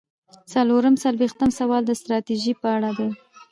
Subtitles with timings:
[0.53, 3.09] څلور څلویښتم سوال د ستراتیژۍ په اړه دی.